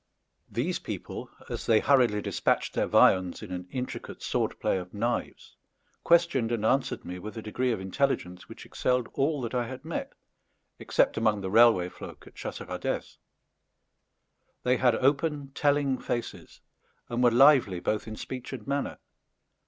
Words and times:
These 0.49 0.79
people, 0.79 1.29
as 1.47 1.67
they 1.67 1.79
hurriedly 1.79 2.23
despatched 2.23 2.73
their 2.73 2.87
viands 2.87 3.43
in 3.43 3.51
an 3.51 3.67
intricate 3.69 4.23
sword 4.23 4.59
play 4.59 4.79
of 4.79 4.95
knives, 4.95 5.55
questioned 6.03 6.51
and 6.51 6.65
answered 6.65 7.05
me 7.05 7.19
with 7.19 7.37
a 7.37 7.41
degree 7.43 7.71
of 7.71 7.79
intelligence 7.79 8.49
which 8.49 8.65
excelled 8.65 9.09
all 9.13 9.41
that 9.41 9.53
I 9.53 9.67
had 9.67 9.85
met, 9.85 10.13
except 10.79 11.17
among 11.17 11.41
the 11.41 11.51
railway 11.51 11.87
folk 11.87 12.25
at 12.25 12.33
Chasseradès. 12.33 13.17
They 14.63 14.77
had 14.77 14.95
open 14.95 15.49
telling 15.53 15.99
faces, 15.99 16.61
and 17.07 17.21
were 17.23 17.29
lively 17.29 17.79
both 17.79 18.07
in 18.07 18.15
speech 18.15 18.53
and 18.53 18.65
manner. 18.65 18.97